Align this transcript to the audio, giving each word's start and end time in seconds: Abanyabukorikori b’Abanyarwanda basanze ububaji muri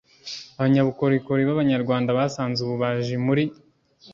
Abanyabukorikori 0.57 1.41
b’Abanyarwanda 1.47 2.17
basanze 2.19 2.59
ububaji 2.63 3.15
muri 3.25 3.43